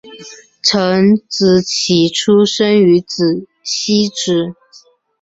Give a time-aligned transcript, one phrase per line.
[0.63, 4.55] 陈植棋出生于汐止